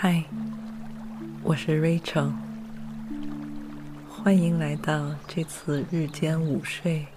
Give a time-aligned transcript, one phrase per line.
[0.00, 0.22] 嗨，
[1.42, 2.30] 我是 Rachel，
[4.08, 7.08] 欢迎来到这次日间午睡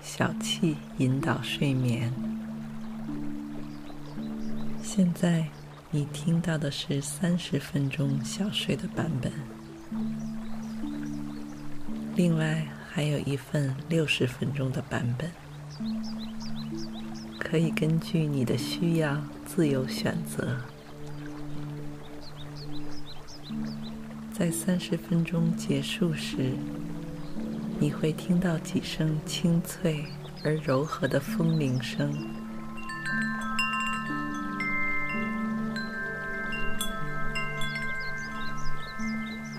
[0.00, 2.10] 小憩引导睡眠。
[4.82, 5.48] 现在
[5.90, 9.30] 你听到的是三十分钟小睡的版本，
[12.16, 15.30] 另外还有一份六十分钟的版本，
[17.38, 20.56] 可以根据你的需要自由选择。
[24.36, 26.54] 在三十分钟结束时，
[27.78, 30.04] 你会听到几声清脆
[30.42, 32.12] 而柔和的风铃声，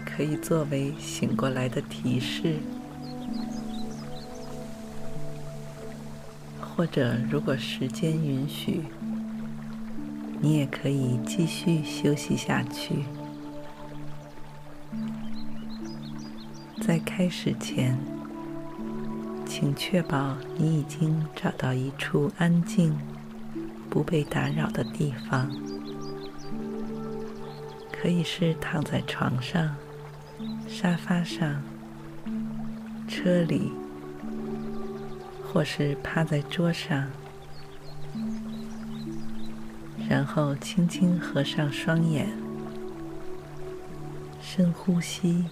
[0.05, 2.57] 可以作为醒过来的提示，
[6.59, 8.81] 或者如果时间允许，
[10.41, 13.05] 你也可以继续休息下去。
[17.17, 17.97] 开始前，
[19.45, 22.93] 请确保你已经找到一处安静、
[23.89, 25.49] 不被打扰的地方，
[27.89, 29.77] 可以是躺在床上、
[30.67, 31.63] 沙发上、
[33.07, 33.71] 车里，
[35.41, 37.07] 或是趴在桌上，
[40.09, 42.27] 然后轻轻合上双眼，
[44.41, 45.45] 深呼吸。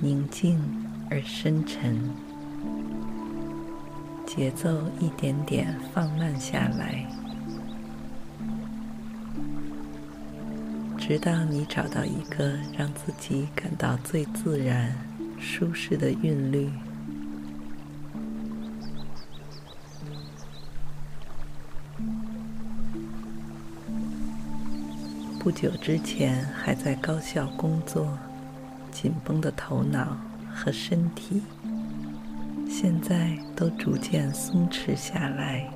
[0.00, 0.56] 宁静
[1.10, 1.98] 而深沉，
[4.24, 4.70] 节奏
[5.00, 7.04] 一点点放慢下来，
[10.96, 14.96] 直到你找到一个让自己感到最自然、
[15.36, 16.70] 舒适的韵律。
[25.40, 28.16] 不久之前还在高校工作。
[29.00, 30.18] 紧绷的头脑
[30.52, 31.40] 和身体，
[32.68, 35.70] 现在都逐渐松弛下来，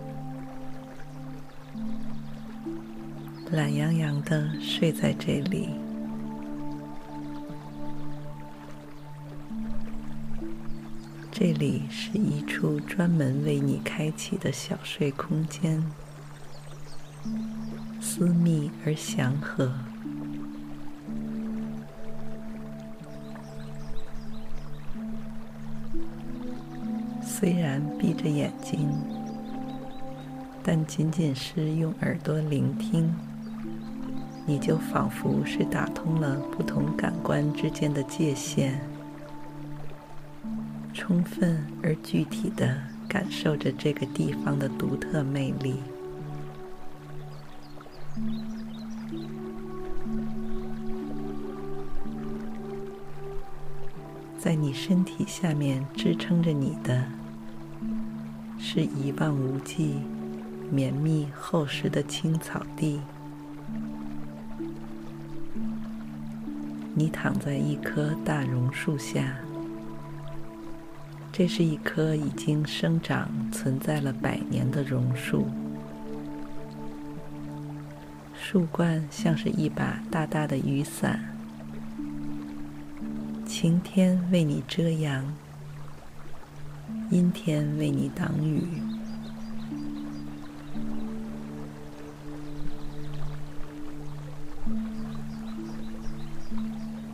[3.52, 5.68] 懒洋洋的睡在这里。
[11.30, 15.80] 这里是一处专门为你开启的小睡空间，
[18.00, 19.72] 私密而祥和。
[27.42, 28.88] 虽然闭着眼睛，
[30.62, 33.12] 但仅仅是用耳朵聆听，
[34.46, 38.78] 你就仿佛是打通了不同感官之间的界限，
[40.94, 45.82] 充分而具体地感受着这个地方的独特魅力。
[54.38, 57.04] 在你身体下面支撑着你的。
[58.74, 59.96] 是一望无际、
[60.70, 63.02] 绵密厚实的青草地。
[66.94, 69.36] 你躺在一棵大榕树下，
[71.30, 75.46] 这是一棵已经生长、存在了百年的榕树，
[78.32, 81.20] 树冠像是一把大大的雨伞，
[83.44, 85.30] 晴天为你遮阳。
[87.12, 88.66] 阴天为你挡雨，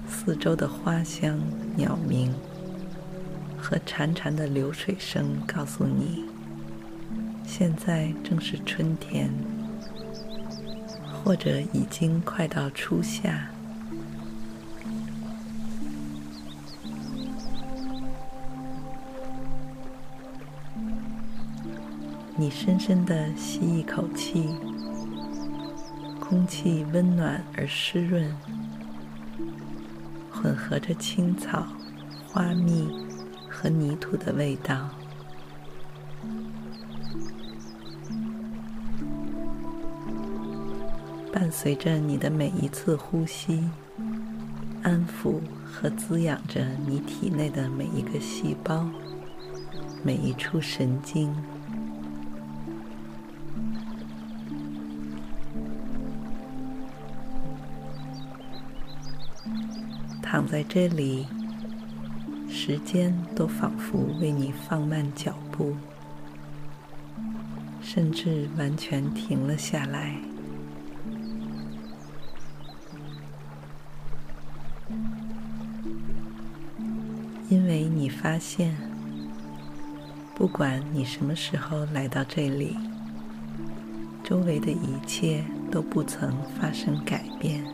[0.09, 1.37] 四周的花香、
[1.75, 2.33] 鸟鸣
[3.59, 6.25] 和潺潺的流水声告诉你，
[7.45, 9.29] 现在正是春天，
[11.13, 13.51] 或者已经快到初夏。
[22.41, 24.55] 你深深的吸一口气，
[26.21, 28.33] 空气温暖而湿润，
[30.31, 31.67] 混合着青草、
[32.29, 32.89] 花蜜
[33.51, 34.89] 和泥土的味道。
[41.33, 43.69] 伴随着你的每一次呼吸，
[44.85, 48.89] 安抚和滋养着你体内的每一个细胞、
[50.05, 51.35] 每一处神经。
[60.31, 61.27] 躺在这里，
[62.51, 65.75] 时间都仿佛为你放慢脚步，
[67.81, 70.17] 甚至完全停了下来。
[77.49, 78.77] 因为你发现，
[80.35, 82.77] 不管你什么时候来到这里，
[84.23, 87.65] 周围的一切都不曾发生改变。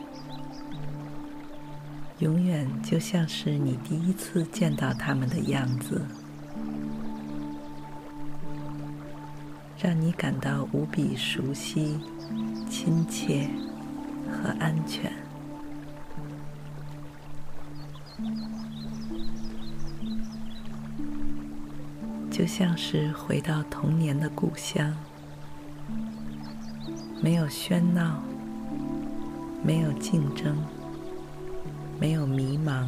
[2.19, 6.01] 永远就像是你第一次见到他们的样子，
[9.77, 11.99] 让你感到无比熟悉、
[12.69, 13.49] 亲切
[14.31, 15.11] 和安全，
[22.31, 24.95] 就像是回到童年的故乡，
[27.21, 28.23] 没有喧闹，
[29.61, 30.55] 没有竞争。
[31.99, 32.87] 没有迷茫，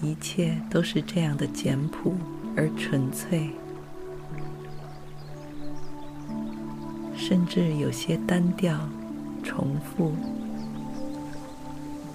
[0.00, 2.14] 一切都是这样的简朴
[2.56, 3.50] 而纯粹，
[7.16, 8.88] 甚至有些单调、
[9.42, 10.12] 重复，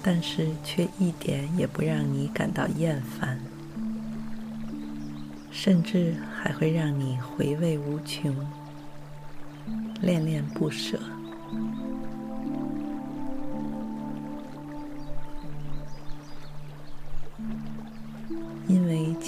[0.02, 3.38] 但是却一点也不让你感到厌烦，
[5.50, 8.34] 甚至还会让你回味无穷、
[10.00, 10.98] 恋恋不舍。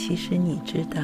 [0.06, 1.00] 其实你知道，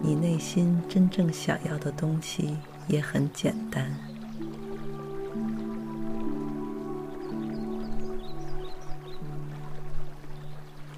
[0.00, 3.92] 你内心真正想要的东西也很简单，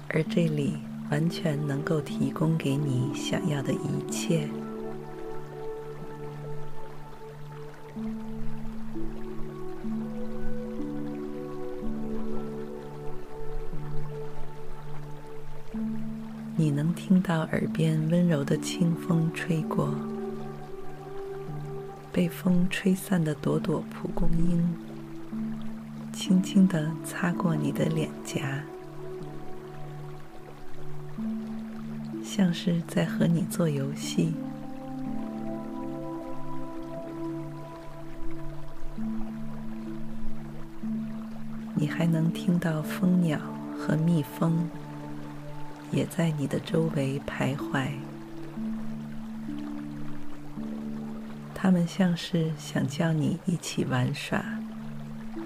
[0.09, 0.77] 而这里
[1.09, 4.47] 完全能够提供给你想要的一切。
[17.29, 19.93] 到耳边温柔的清风吹过，
[22.11, 24.67] 被风吹散的朵朵蒲公英，
[26.11, 28.63] 轻轻的擦过你的脸颊，
[32.23, 34.33] 像是在和你做游戏。
[41.75, 43.39] 你还能听到蜂鸟
[43.77, 44.67] 和蜜蜂。
[45.91, 47.87] 也在你的周围徘徊，
[51.53, 54.43] 他们像是想叫你一起玩耍，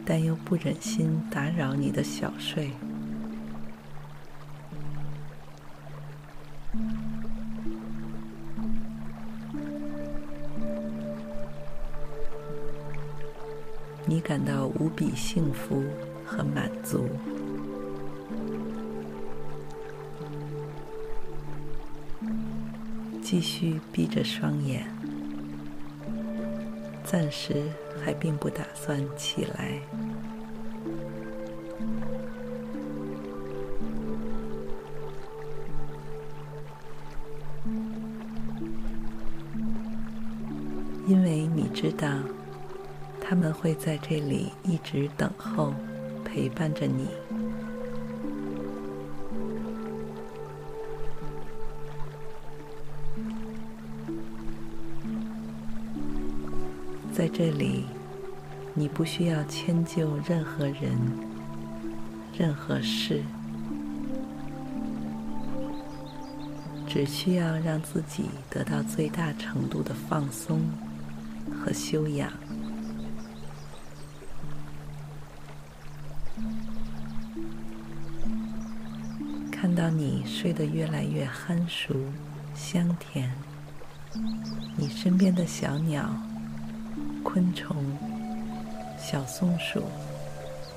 [0.06, 2.72] 但又不忍心打扰你的小睡。
[14.06, 15.84] 你感到无比幸福
[16.26, 17.08] 和满足。
[23.34, 24.86] 继续闭着双眼，
[27.04, 27.64] 暂时
[28.00, 29.82] 还并不打算起来。
[41.08, 42.08] 因为你知道，
[43.20, 45.74] 他们会在这里一直等候，
[46.24, 47.08] 陪伴着你。
[57.14, 57.86] 在这里，
[58.74, 60.98] 你不需要迁就任何人、
[62.36, 63.22] 任何事，
[66.88, 70.60] 只需要让自己得到最大程度的放松
[71.64, 72.34] 和修养。
[79.52, 81.94] 看到你睡得越来越酣熟、
[82.56, 83.32] 香甜，
[84.76, 86.10] 你身边的小鸟。
[87.24, 87.76] 昆虫、
[88.98, 89.84] 小松鼠、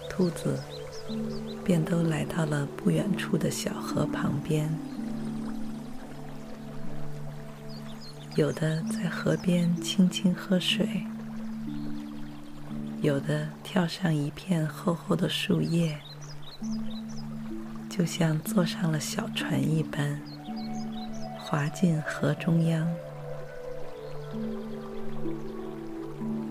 [0.09, 0.59] 兔子，
[1.65, 4.73] 便都来到了不远处的小河旁边。
[8.37, 11.05] 有的在河边轻轻喝水，
[13.03, 15.99] 有的跳上一片厚厚的树叶，
[17.89, 20.21] 就像坐上了小船一般，
[21.39, 22.87] 划进河中央。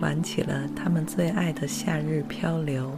[0.06, 2.96] 玩起了他们最爱的夏日漂流。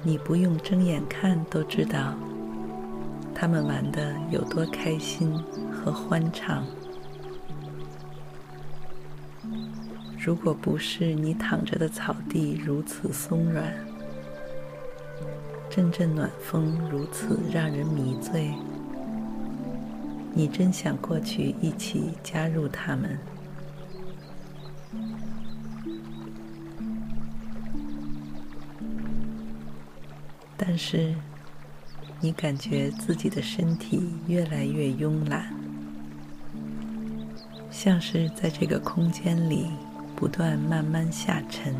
[0.00, 2.14] 你不用睁眼看都知道，
[3.34, 5.36] 他们玩的有多开心
[5.72, 6.64] 和欢畅。
[10.16, 13.74] 如果不是你躺着的草地如此松软，
[15.76, 18.50] 阵阵暖风如此让人迷醉，
[20.32, 23.18] 你真想过去一起加入他们。
[30.56, 31.14] 但是，
[32.22, 35.52] 你感觉自己的身体越来越慵懒，
[37.70, 39.66] 像是在这个空间里
[40.16, 41.74] 不断慢慢下沉。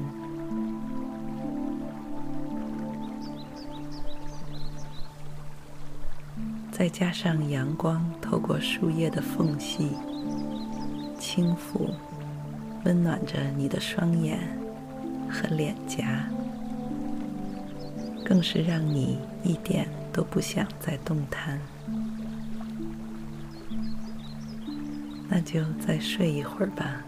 [6.76, 9.92] 再加上阳光透过树叶的缝隙，
[11.18, 11.90] 轻抚、
[12.84, 14.38] 温暖着你的双眼
[15.26, 16.28] 和脸颊。
[18.22, 21.58] 更是让你一点都不想再动弹，
[25.30, 27.02] 那就再睡一会儿吧。